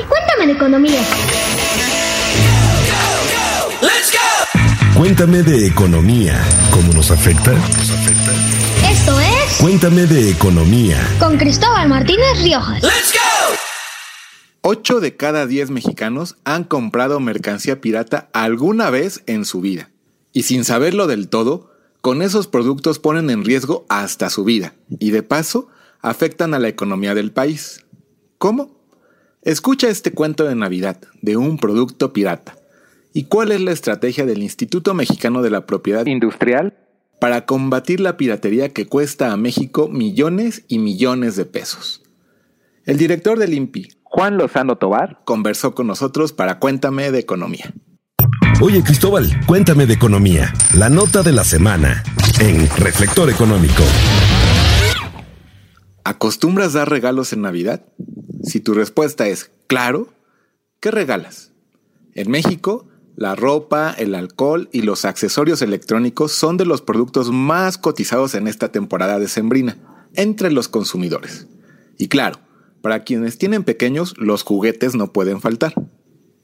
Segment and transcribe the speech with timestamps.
[0.00, 1.00] Cuéntame de economía.
[4.96, 6.42] Cuéntame de economía.
[6.72, 7.52] ¿Cómo nos afecta?
[8.90, 10.98] Esto es Cuéntame de economía.
[11.18, 12.82] con Cristóbal Martínez Riojas.
[14.62, 19.90] Ocho de cada diez mexicanos han comprado mercancía pirata alguna vez en su vida.
[20.32, 21.70] Y sin saberlo del todo,
[22.00, 24.72] con esos productos ponen en riesgo hasta su vida.
[24.88, 25.68] Y de paso,
[26.00, 27.84] afectan a la economía del país.
[28.38, 28.81] ¿Cómo?
[29.44, 32.56] Escucha este cuento de Navidad de un producto pirata.
[33.12, 36.74] ¿Y cuál es la estrategia del Instituto Mexicano de la Propiedad Industrial
[37.20, 42.04] para combatir la piratería que cuesta a México millones y millones de pesos?
[42.84, 47.74] El director del INPI, Juan Lozano Tobar, conversó con nosotros para Cuéntame de Economía.
[48.60, 50.52] Oye, Cristóbal, cuéntame de economía.
[50.78, 52.04] La nota de la semana
[52.38, 53.82] en Reflector Económico.
[56.04, 57.84] ¿Acostumbras dar regalos en Navidad?
[58.42, 60.08] Si tu respuesta es claro,
[60.80, 61.52] ¿qué regalas?
[62.14, 62.86] En México,
[63.16, 68.48] la ropa, el alcohol y los accesorios electrónicos son de los productos más cotizados en
[68.48, 69.78] esta temporada decembrina
[70.14, 71.46] entre los consumidores.
[71.98, 72.40] Y claro,
[72.80, 75.74] para quienes tienen pequeños, los juguetes no pueden faltar.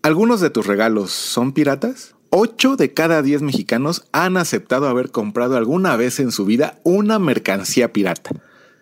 [0.03, 2.15] ¿Algunos de tus regalos son piratas?
[2.31, 7.19] 8 de cada 10 mexicanos han aceptado haber comprado alguna vez en su vida una
[7.19, 8.31] mercancía pirata,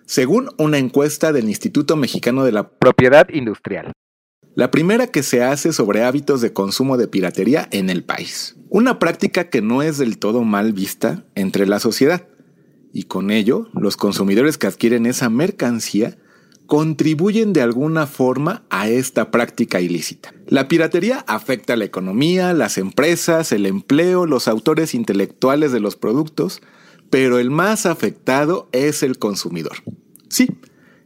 [0.06, 3.92] según una encuesta del Instituto Mexicano de la Propiedad Industrial.
[4.54, 8.56] La primera que se hace sobre hábitos de consumo de piratería en el país.
[8.70, 12.26] Una práctica que no es del todo mal vista entre la sociedad.
[12.92, 16.16] Y con ello, los consumidores que adquieren esa mercancía
[16.66, 20.32] contribuyen de alguna forma a esta práctica ilícita.
[20.46, 25.96] La piratería afecta a la economía, las empresas, el empleo, los autores intelectuales de los
[25.96, 26.62] productos,
[27.10, 29.78] pero el más afectado es el consumidor.
[30.28, 30.48] Sí,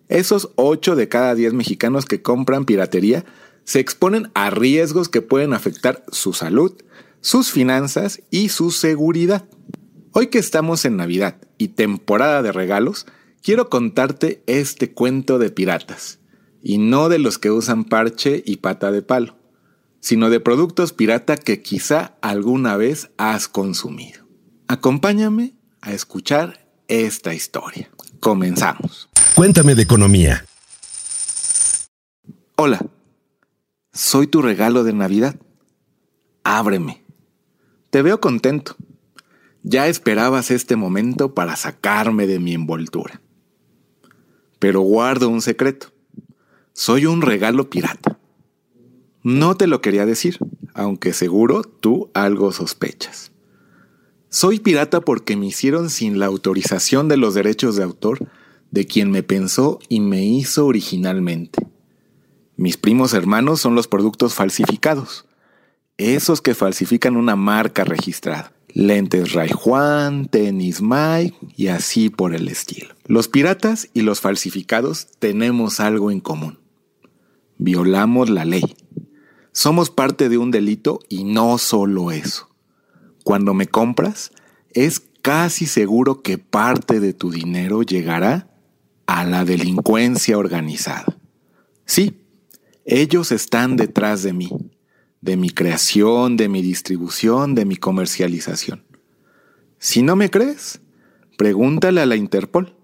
[0.08, 3.24] esos 8 de cada 10 mexicanos que compran piratería
[3.64, 6.72] se exponen a riesgos que pueden afectar su salud,
[7.20, 9.44] sus finanzas y su seguridad.
[10.12, 13.06] Hoy que estamos en Navidad y temporada de regalos,
[13.42, 16.19] quiero contarte este cuento de piratas,
[16.62, 19.36] y no de los que usan parche y pata de palo,
[20.00, 24.26] sino de productos pirata que quizá alguna vez has consumido.
[24.66, 27.91] Acompáñame a escuchar esta historia.
[28.20, 29.08] Comenzamos.
[29.34, 30.44] Cuéntame de economía.
[32.56, 32.84] Hola,
[33.92, 35.36] soy tu regalo de Navidad.
[36.44, 37.02] Ábreme.
[37.90, 38.76] Te veo contento.
[39.62, 43.20] Ya esperabas este momento para sacarme de mi envoltura.
[44.58, 45.92] Pero guardo un secreto.
[46.72, 48.19] Soy un regalo pirata.
[49.22, 50.38] No te lo quería decir,
[50.72, 53.32] aunque seguro tú algo sospechas.
[54.32, 58.28] Soy pirata porque me hicieron sin la autorización de los derechos de autor
[58.70, 61.66] de quien me pensó y me hizo originalmente.
[62.56, 65.26] Mis primos hermanos son los productos falsificados,
[65.98, 68.52] esos que falsifican una marca registrada.
[68.72, 72.94] Lentes Ray Juan, tenis Mike y así por el estilo.
[73.06, 76.60] Los piratas y los falsificados tenemos algo en común.
[77.58, 78.76] Violamos la ley.
[79.50, 82.50] Somos parte de un delito y no solo eso.
[83.30, 84.32] Cuando me compras,
[84.72, 88.50] es casi seguro que parte de tu dinero llegará
[89.06, 91.16] a la delincuencia organizada.
[91.84, 92.24] Sí,
[92.84, 94.50] ellos están detrás de mí,
[95.20, 98.82] de mi creación, de mi distribución, de mi comercialización.
[99.78, 100.80] Si no me crees,
[101.38, 102.74] pregúntale a la Interpol,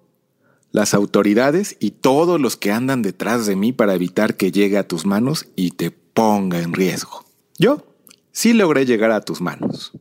[0.70, 4.86] las autoridades y todos los que andan detrás de mí para evitar que llegue a
[4.86, 7.24] tus manos y te ponga en riesgo.
[7.58, 7.84] Yo
[8.30, 9.92] sí logré llegar a tus manos,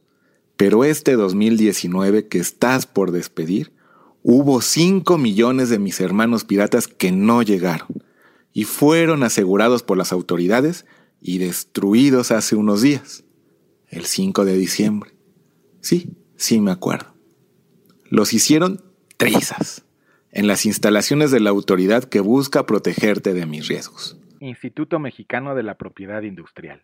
[0.57, 3.73] pero este 2019 que estás por despedir,
[4.23, 7.87] hubo 5 millones de mis hermanos piratas que no llegaron
[8.53, 10.85] y fueron asegurados por las autoridades
[11.21, 13.25] y destruidos hace unos días,
[13.89, 15.11] el 5 de diciembre.
[15.81, 17.13] Sí, sí me acuerdo.
[18.09, 18.83] Los hicieron
[19.17, 19.85] trizas
[20.31, 24.17] en las instalaciones de la autoridad que busca protegerte de mis riesgos.
[24.39, 26.83] Instituto Mexicano de la Propiedad Industrial.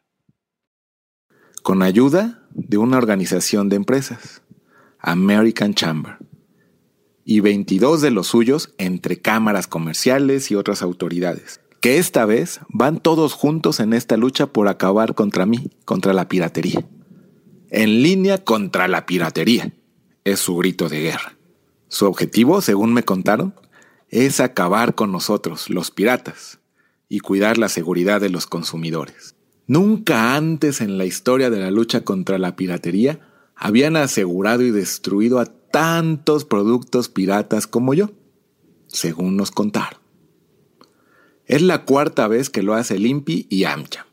[1.62, 4.42] Con ayuda de una organización de empresas,
[5.00, 6.18] American Chamber,
[7.24, 13.00] y 22 de los suyos entre cámaras comerciales y otras autoridades, que esta vez van
[13.00, 16.84] todos juntos en esta lucha por acabar contra mí, contra la piratería.
[17.69, 19.72] En línea contra la piratería,
[20.24, 21.38] es su grito de guerra.
[21.90, 23.54] Su objetivo, según me contaron,
[24.10, 26.60] es acabar con nosotros, los piratas,
[27.08, 29.36] y cuidar la seguridad de los consumidores.
[29.71, 33.21] Nunca antes en la historia de la lucha contra la piratería
[33.56, 38.12] habían asegurado y destruido a tantos productos piratas como yo,
[38.88, 40.01] según nos contaron.
[41.45, 44.07] Es la cuarta vez que lo hace el INPI y AMCHA.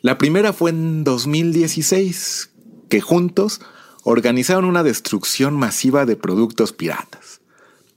[0.00, 2.48] La primera fue en 2016,
[2.88, 3.60] que juntos
[4.04, 7.42] organizaron una destrucción masiva de productos piratas,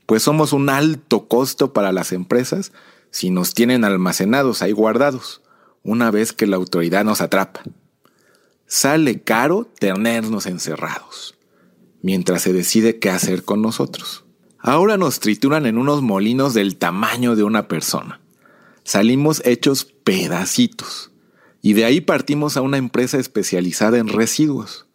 [0.05, 2.73] pues somos un alto costo para las empresas
[3.11, 5.41] si nos tienen almacenados ahí guardados,
[5.83, 7.63] una vez que la autoridad nos atrapa.
[8.67, 11.35] Sale caro tenernos encerrados,
[12.01, 14.25] mientras se decide qué hacer con nosotros.
[14.59, 18.19] Ahora nos trituran en unos molinos del tamaño de una persona.
[18.83, 21.11] Salimos hechos pedacitos.
[21.61, 24.85] Y de ahí partimos a una empresa especializada en residuos,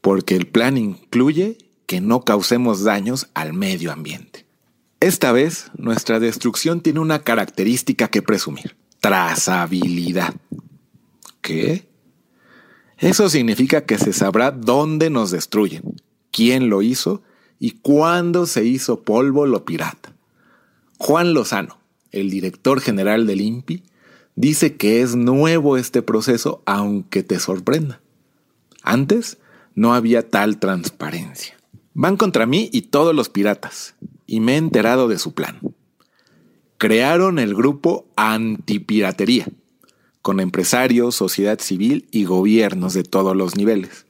[0.00, 4.46] porque el plan incluye que no causemos daños al medio ambiente.
[5.00, 8.76] Esta vez, nuestra destrucción tiene una característica que presumir.
[9.00, 10.34] Trazabilidad.
[11.40, 11.88] ¿Qué?
[12.98, 15.82] Eso significa que se sabrá dónde nos destruyen,
[16.30, 17.22] quién lo hizo
[17.58, 20.14] y cuándo se hizo polvo lo pirata.
[20.98, 21.78] Juan Lozano,
[22.10, 23.82] el director general del INPI,
[24.34, 28.00] dice que es nuevo este proceso aunque te sorprenda.
[28.82, 29.38] Antes
[29.74, 31.56] no había tal transparencia.
[31.92, 33.94] Van contra mí y todos los piratas,
[34.26, 35.60] y me he enterado de su plan.
[36.78, 39.48] Crearon el grupo Antipiratería,
[40.20, 44.04] con empresarios, sociedad civil y gobiernos de todos los niveles,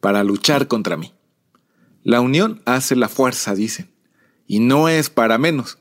[0.00, 1.14] para luchar contra mí.
[2.02, 3.90] La unión hace la fuerza, dicen,
[4.46, 5.78] y no es para menos,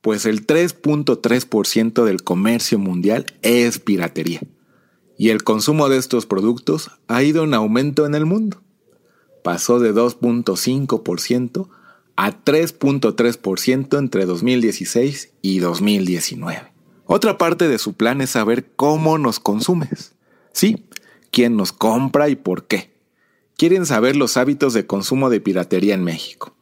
[0.00, 4.40] pues el 3.3% del comercio mundial es piratería,
[5.18, 8.62] y el consumo de estos productos ha ido en aumento en el mundo.
[9.42, 11.68] Pasó de 2.5%
[12.16, 16.72] a 3.3% entre 2016 y 2019.
[17.06, 20.14] Otra parte de su plan es saber cómo nos consumes.
[20.52, 20.86] Sí,
[21.30, 22.94] quién nos compra y por qué.
[23.56, 26.54] Quieren saber los hábitos de consumo de piratería en México.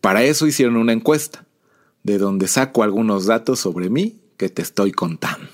[0.00, 1.46] Para eso hicieron una encuesta,
[2.02, 5.48] de donde saco algunos datos sobre mí que te estoy contando.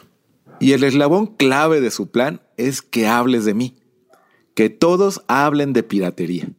[0.58, 3.76] Y el eslabón clave de su plan es que hables de mí,
[4.54, 6.50] que todos hablen de piratería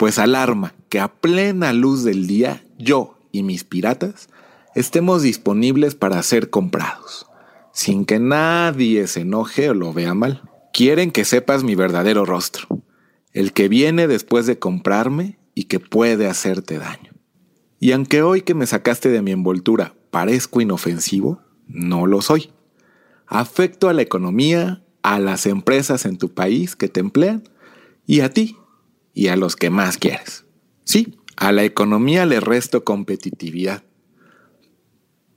[0.00, 4.30] pues alarma que a plena luz del día yo y mis piratas
[4.74, 7.26] estemos disponibles para ser comprados,
[7.74, 10.48] sin que nadie se enoje o lo vea mal.
[10.72, 12.80] Quieren que sepas mi verdadero rostro,
[13.34, 17.12] el que viene después de comprarme y que puede hacerte daño.
[17.78, 22.52] Y aunque hoy que me sacaste de mi envoltura parezco inofensivo, no lo soy.
[23.26, 27.42] Afecto a la economía, a las empresas en tu país que te emplean
[28.06, 28.56] y a ti
[29.20, 30.46] y a los que más quieres.
[30.84, 33.84] Sí, a la economía le resto competitividad.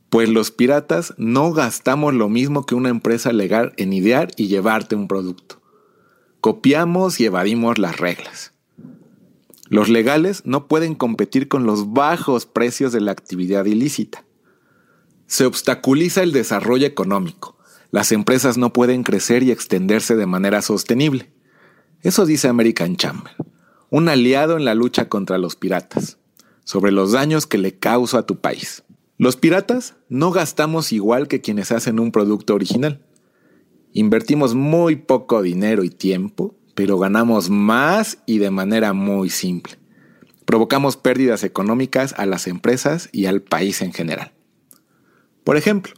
[0.10, 4.96] Pues los piratas no gastamos lo mismo que una empresa legal en idear y llevarte
[4.96, 5.62] un producto.
[6.40, 8.54] Copiamos y evadimos las reglas.
[9.68, 14.24] Los legales no pueden competir con los bajos precios de la actividad ilícita.
[15.28, 17.58] Se obstaculiza el desarrollo económico.
[17.92, 21.34] Las empresas no pueden crecer y extenderse de manera sostenible.
[22.02, 23.34] Eso dice American Chamber
[23.94, 26.18] un aliado en la lucha contra los piratas,
[26.64, 28.82] sobre los daños que le causa a tu país.
[29.20, 33.06] Los piratas no gastamos igual que quienes hacen un producto original.
[33.92, 39.76] Invertimos muy poco dinero y tiempo, pero ganamos más y de manera muy simple.
[40.44, 44.32] Provocamos pérdidas económicas a las empresas y al país en general.
[45.44, 45.94] Por ejemplo,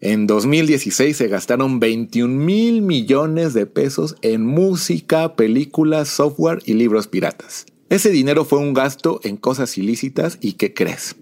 [0.00, 7.06] en 2016 se gastaron 21 mil millones de pesos en música, películas, software y libros
[7.06, 7.66] piratas.
[7.90, 11.16] Ese dinero fue un gasto en cosas ilícitas y ¿qué crees?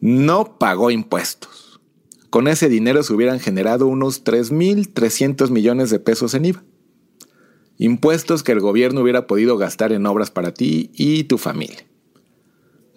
[0.00, 1.80] No pagó impuestos.
[2.30, 6.64] Con ese dinero se hubieran generado unos 3.300 millones de pesos en IVA.
[7.78, 11.86] Impuestos que el gobierno hubiera podido gastar en obras para ti y tu familia.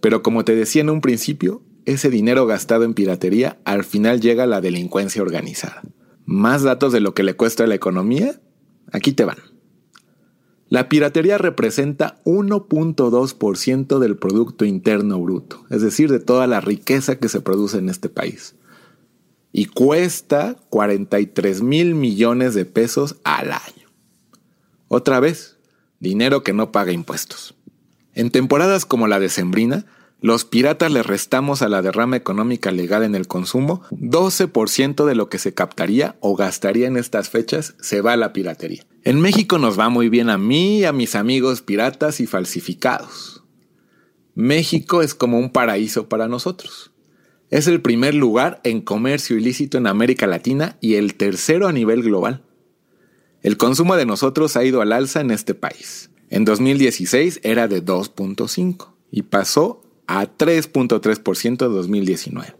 [0.01, 4.43] Pero como te decía en un principio, ese dinero gastado en piratería al final llega
[4.43, 5.81] a la delincuencia organizada.
[6.25, 8.39] ¿Más datos de lo que le cuesta a la economía?
[8.91, 9.37] Aquí te van.
[10.69, 17.27] La piratería representa 1.2% del Producto Interno Bruto, es decir, de toda la riqueza que
[17.27, 18.55] se produce en este país.
[19.51, 23.89] Y cuesta 43 mil millones de pesos al año.
[24.87, 25.57] Otra vez,
[25.99, 27.53] dinero que no paga impuestos.
[28.13, 29.85] En temporadas como la decembrina,
[30.21, 35.29] los piratas le restamos a la derrama económica legal en el consumo 12% de lo
[35.29, 38.85] que se captaría o gastaría en estas fechas se va a la piratería.
[39.03, 43.43] En México nos va muy bien a mí y a mis amigos piratas y falsificados.
[44.35, 46.91] México es como un paraíso para nosotros.
[47.49, 52.03] Es el primer lugar en comercio ilícito en América Latina y el tercero a nivel
[52.03, 52.43] global.
[53.41, 56.11] El consumo de nosotros ha ido al alza en este país.
[56.29, 59.81] En 2016 era de 2.5 y pasó
[60.19, 62.55] a 3.3% en 2019.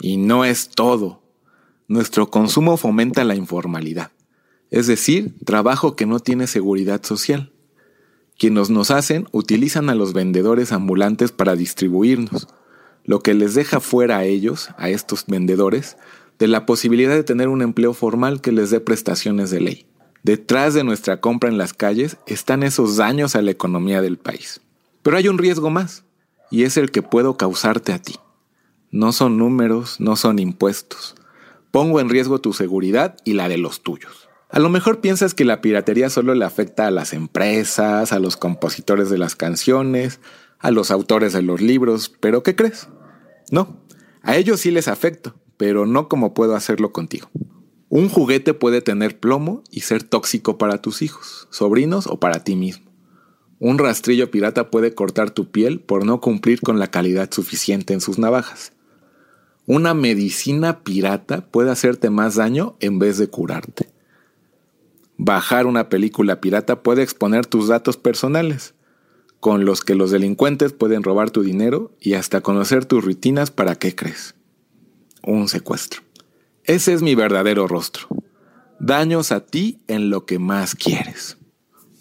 [0.00, 1.22] Y no es todo.
[1.88, 4.10] Nuestro consumo fomenta la informalidad,
[4.70, 7.52] es decir, trabajo que no tiene seguridad social.
[8.38, 12.48] Quienes nos hacen utilizan a los vendedores ambulantes para distribuirnos,
[13.04, 15.96] lo que les deja fuera a ellos, a estos vendedores,
[16.38, 19.86] de la posibilidad de tener un empleo formal que les dé prestaciones de ley.
[20.22, 24.60] Detrás de nuestra compra en las calles están esos daños a la economía del país.
[25.02, 26.04] Pero hay un riesgo más,
[26.50, 28.16] y es el que puedo causarte a ti.
[28.90, 31.14] No son números, no son impuestos.
[31.70, 34.28] Pongo en riesgo tu seguridad y la de los tuyos.
[34.48, 38.36] A lo mejor piensas que la piratería solo le afecta a las empresas, a los
[38.36, 40.20] compositores de las canciones,
[40.58, 42.88] a los autores de los libros, pero ¿qué crees?
[43.50, 43.84] No,
[44.22, 47.28] a ellos sí les afecto, pero no como puedo hacerlo contigo.
[47.88, 52.56] Un juguete puede tener plomo y ser tóxico para tus hijos, sobrinos o para ti
[52.56, 52.85] mismo.
[53.58, 58.00] Un rastrillo pirata puede cortar tu piel por no cumplir con la calidad suficiente en
[58.00, 58.72] sus navajas.
[59.66, 63.88] Una medicina pirata puede hacerte más daño en vez de curarte.
[65.16, 68.74] Bajar una película pirata puede exponer tus datos personales,
[69.40, 73.76] con los que los delincuentes pueden robar tu dinero y hasta conocer tus rutinas para
[73.76, 74.34] qué crees.
[75.22, 76.02] Un secuestro.
[76.64, 78.08] Ese es mi verdadero rostro.
[78.78, 81.35] Daños a ti en lo que más quieres.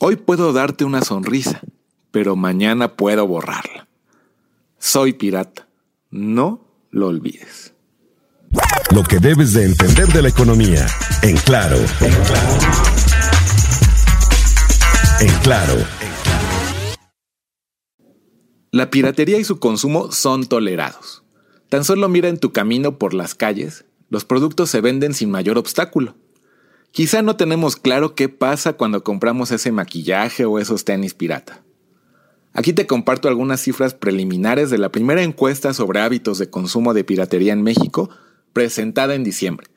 [0.07, 1.61] Hoy puedo darte una sonrisa,
[2.11, 3.87] pero mañana puedo borrarla.
[4.77, 5.67] Soy pirata.
[6.11, 7.73] No lo olvides.
[8.93, 10.85] Lo que debes de entender de la economía.
[11.23, 11.77] En claro.
[12.01, 12.57] En claro.
[15.21, 15.73] En claro.
[18.69, 21.23] La piratería y su consumo son tolerados.
[21.67, 25.57] Tan solo mira en tu camino por las calles los productos se venden sin mayor
[25.57, 26.15] obstáculo.
[26.95, 31.61] Quizá no tenemos claro qué pasa cuando compramos ese maquillaje o esos tenis pirata.
[32.53, 37.03] Aquí te comparto algunas cifras preliminares de la primera encuesta sobre hábitos de consumo de
[37.03, 38.09] piratería en México,
[38.53, 39.67] presentada en diciembre,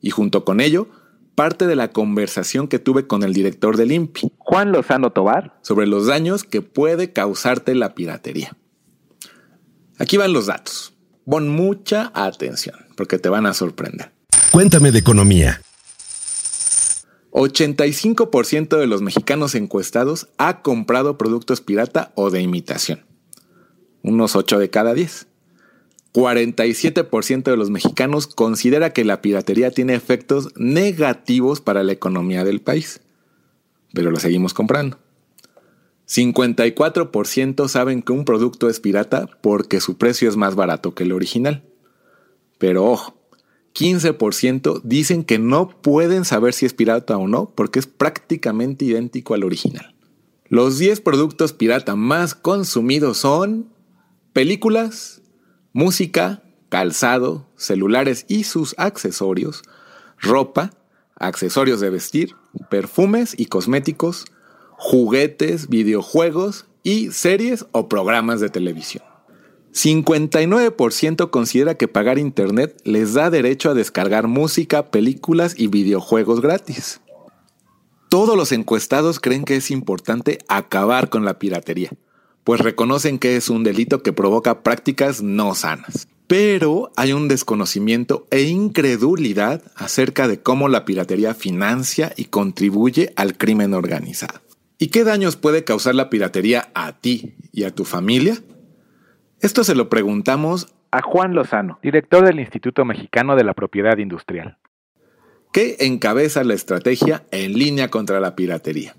[0.00, 0.88] y junto con ello,
[1.36, 5.86] parte de la conversación que tuve con el director del INPI, Juan Lozano Tobar, sobre
[5.86, 8.56] los daños que puede causarte la piratería.
[10.00, 10.92] Aquí van los datos.
[11.24, 14.10] Pon mucha atención, porque te van a sorprender.
[14.50, 15.60] Cuéntame de economía.
[17.34, 23.04] 85% de los mexicanos encuestados ha comprado productos pirata o de imitación.
[24.02, 25.26] Unos 8 de cada 10.
[26.12, 32.60] 47% de los mexicanos considera que la piratería tiene efectos negativos para la economía del
[32.60, 33.00] país.
[33.92, 34.98] Pero lo seguimos comprando.
[36.06, 41.10] 54% saben que un producto es pirata porque su precio es más barato que el
[41.10, 41.64] original.
[42.58, 43.16] Pero ojo,
[43.74, 49.34] 15% dicen que no pueden saber si es pirata o no porque es prácticamente idéntico
[49.34, 49.94] al original.
[50.48, 53.72] Los 10 productos pirata más consumidos son
[54.32, 55.22] películas,
[55.72, 59.62] música, calzado, celulares y sus accesorios,
[60.18, 60.70] ropa,
[61.16, 62.34] accesorios de vestir,
[62.70, 64.26] perfumes y cosméticos,
[64.76, 69.04] juguetes, videojuegos y series o programas de televisión.
[69.74, 77.00] 59% considera que pagar Internet les da derecho a descargar música, películas y videojuegos gratis.
[78.08, 81.90] Todos los encuestados creen que es importante acabar con la piratería,
[82.44, 86.06] pues reconocen que es un delito que provoca prácticas no sanas.
[86.28, 93.36] Pero hay un desconocimiento e incredulidad acerca de cómo la piratería financia y contribuye al
[93.36, 94.40] crimen organizado.
[94.78, 98.40] ¿Y qué daños puede causar la piratería a ti y a tu familia?
[99.44, 104.56] Esto se lo preguntamos a Juan Lozano, director del Instituto Mexicano de la Propiedad Industrial.
[105.52, 108.96] ¿Qué encabeza la estrategia en línea contra la piratería?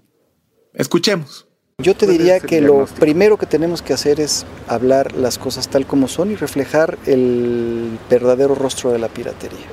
[0.75, 1.47] Escuchemos.
[1.79, 5.87] Yo te diría que lo primero que tenemos que hacer es hablar las cosas tal
[5.87, 9.65] como son y reflejar el verdadero rostro de la piratería.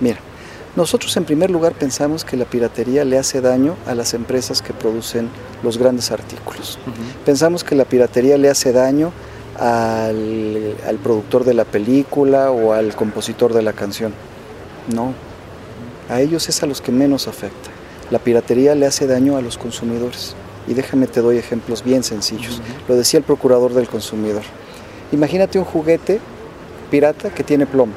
[0.00, 0.18] Mira,
[0.76, 4.74] nosotros en primer lugar pensamos que la piratería le hace daño a las empresas que
[4.74, 5.30] producen
[5.62, 6.78] los grandes artículos.
[7.24, 9.10] Pensamos que la piratería le hace daño
[9.58, 14.12] al, al, productor de la película o al compositor de la canción.
[14.94, 15.14] No,
[16.08, 17.70] a ellos es a los que menos afecta.
[18.10, 20.36] La piratería le hace daño a los consumidores.
[20.68, 22.60] Y déjame te doy ejemplos bien sencillos.
[22.88, 24.42] Lo decía el procurador del consumidor.
[25.12, 26.20] Imagínate un juguete
[26.90, 27.92] pirata que tiene plomo.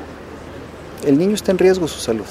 [1.06, 2.26] El niño está en riesgo su salud.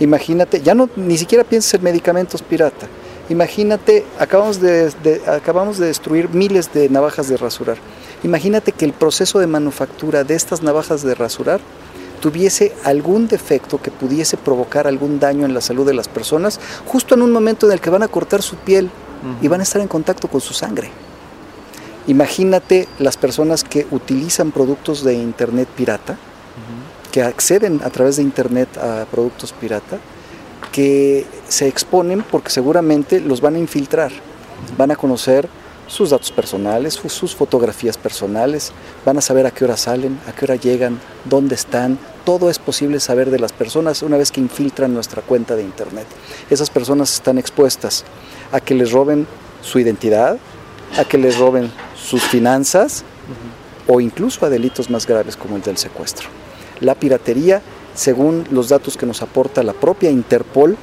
[0.00, 2.86] Imagínate, ya no ni siquiera pienses en medicamentos pirata.
[3.28, 7.76] Imagínate, acabamos de, de, acabamos de destruir miles de navajas de rasurar.
[8.22, 11.60] Imagínate que el proceso de manufactura de estas navajas de rasurar
[12.20, 17.14] tuviese algún defecto que pudiese provocar algún daño en la salud de las personas, justo
[17.14, 19.44] en un momento en el que van a cortar su piel uh -huh.
[19.44, 20.90] y van a estar en contacto con su sangre.
[22.06, 27.10] Imagínate las personas que utilizan productos de internet pirata, uh -huh.
[27.10, 29.98] que acceden a través de Internet a productos pirata,
[30.72, 34.12] que se exponen porque seguramente los van a infiltrar,
[34.76, 35.48] van a conocer
[35.90, 38.70] sus datos personales, sus fotografías personales,
[39.04, 41.98] van a saber a qué hora salen, a qué hora llegan, dónde están.
[42.24, 46.06] Todo es posible saber de las personas una vez que infiltran nuestra cuenta de Internet.
[46.48, 48.04] Esas personas están expuestas
[48.52, 49.26] a que les roben
[49.62, 50.38] su identidad,
[50.96, 53.02] a que les roben sus finanzas
[53.88, 56.28] o incluso a delitos más graves como el del secuestro.
[56.80, 57.62] La piratería,
[57.96, 60.76] según los datos que nos aporta la propia Interpol,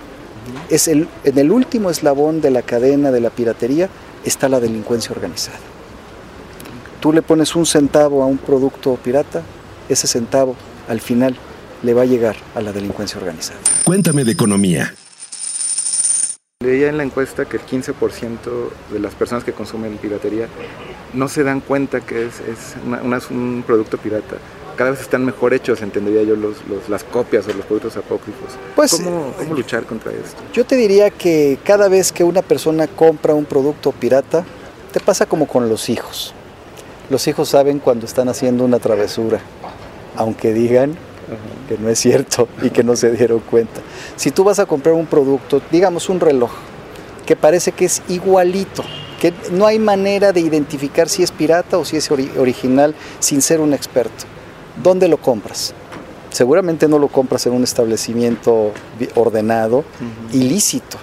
[0.70, 3.90] es el, en el último eslabón de la cadena de la piratería
[4.26, 5.60] está la delincuencia organizada.
[7.00, 9.44] Tú le pones un centavo a un producto pirata,
[9.88, 10.56] ese centavo
[10.88, 11.36] al final
[11.84, 13.60] le va a llegar a la delincuencia organizada.
[13.84, 14.94] Cuéntame de economía.
[16.64, 18.40] Leía en la encuesta que el 15%
[18.92, 20.48] de las personas que consumen piratería
[21.14, 22.42] no se dan cuenta que es,
[23.30, 24.38] un producto pirata.
[24.78, 26.58] Cada vez están mejor hechos, entendería yo, los,
[26.88, 28.52] las copias o los productos apócrifos.
[28.76, 30.40] Pues, ¿Cómo, ¿Cómo luchar contra esto?
[30.54, 34.46] Yo te diría que cada vez que una persona compra un producto pirata,
[34.94, 36.36] te pasa como con los hijos.
[37.10, 39.40] Los hijos saben cuando están haciendo una travesura,
[40.16, 40.96] aunque digan
[41.68, 43.82] que no es cierto y que no se dieron cuenta.
[44.16, 46.52] Si tú vas a comprar un producto, digamos un reloj,
[47.26, 48.84] que parece que es igualito,
[49.20, 53.60] que no hay manera de identificar si es pirata o si es original sin ser
[53.60, 54.26] un experto,
[54.82, 55.74] ¿dónde lo compras?
[56.32, 58.72] Seguramente no lo compras en un establecimiento
[59.16, 59.84] ordenado,
[60.32, 60.98] ilícito.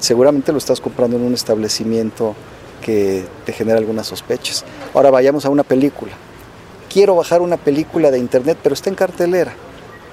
[0.00, 2.34] Seguramente lo estás comprando en un establecimiento
[2.82, 4.64] que te genera algunas sospechas.
[4.94, 6.12] Ahora vayamos a una película
[6.94, 9.52] quiero bajar una película de internet, pero está en cartelera.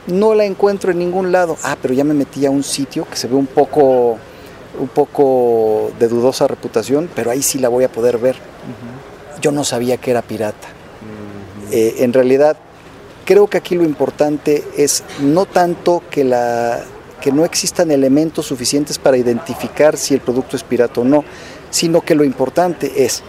[0.08, 1.56] No la encuentro en ningún lado.
[1.64, 4.18] Ah, pero ya me metí a un sitio que se ve un poco,
[4.80, 8.36] un poco de dudosa reputación, pero ahí sí la voy a poder ver.
[9.42, 10.70] Yo no sabía que era pirata.
[11.72, 12.58] Eh, en realidad,
[13.32, 16.84] creo que aquí lo importante es no tanto que, la,
[17.22, 21.24] que no existan elementos suficientes para identificar si el producto es pirata o no,
[21.70, 23.24] sino que lo importante es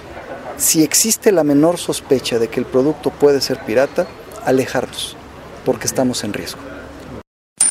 [0.56, 4.08] si existe la menor sospecha de que el producto puede ser pirata,
[4.44, 5.16] alejarnos,
[5.64, 6.58] porque estamos en riesgo.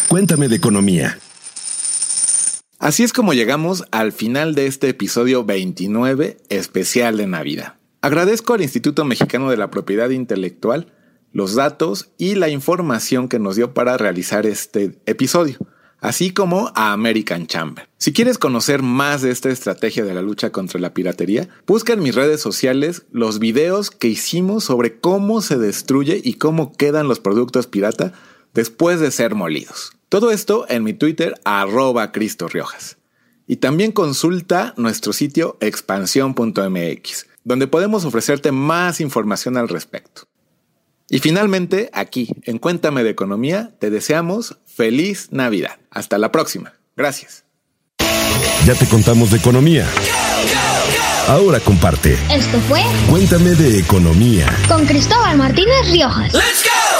[0.08, 1.20] Cuéntame de economía.
[2.80, 7.76] Así es como llegamos al final de este episodio 29 especial de Navidad.
[8.00, 10.94] Agradezco al Instituto Mexicano de la Propiedad Intelectual
[11.32, 15.58] los datos y la información que nos dio para realizar este episodio
[16.02, 17.88] así como a American Chamber.
[17.98, 22.02] Si quieres conocer más de esta estrategia de la lucha contra la piratería, busca en
[22.02, 27.20] mis redes sociales los videos que hicimos sobre cómo se destruye y cómo quedan los
[27.20, 28.14] productos pirata
[28.54, 29.94] después de ser molidos.
[30.10, 32.98] Todo esto en mi Twitter arroba Cristo Riojas.
[33.48, 40.24] Y también consulta nuestro sitio expansión.mx, donde podemos ofrecerte más información al respecto.
[41.14, 45.78] Y finalmente, aquí, en Cuéntame de Economía, te deseamos feliz Navidad.
[45.90, 46.72] Hasta la próxima.
[46.96, 47.44] Gracias.
[48.66, 49.86] Ya te contamos de economía.
[51.28, 52.18] Ahora comparte.
[52.34, 54.48] Esto fue Cuéntame de Economía.
[54.70, 56.34] Con Cristóbal Martínez Riojas.
[56.34, 56.91] ¡Let's go!